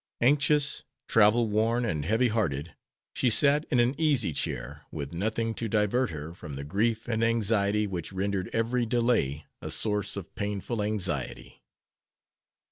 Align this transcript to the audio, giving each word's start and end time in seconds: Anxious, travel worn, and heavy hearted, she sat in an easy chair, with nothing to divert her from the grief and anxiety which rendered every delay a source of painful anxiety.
Anxious, 0.19 0.81
travel 1.07 1.47
worn, 1.47 1.85
and 1.85 2.05
heavy 2.05 2.29
hearted, 2.29 2.73
she 3.13 3.29
sat 3.29 3.67
in 3.69 3.79
an 3.79 3.93
easy 3.99 4.33
chair, 4.33 4.81
with 4.91 5.13
nothing 5.13 5.53
to 5.53 5.69
divert 5.69 6.09
her 6.09 6.33
from 6.33 6.55
the 6.55 6.63
grief 6.63 7.07
and 7.07 7.23
anxiety 7.23 7.85
which 7.85 8.11
rendered 8.11 8.49
every 8.51 8.87
delay 8.87 9.45
a 9.61 9.69
source 9.69 10.17
of 10.17 10.33
painful 10.33 10.81
anxiety. 10.81 11.61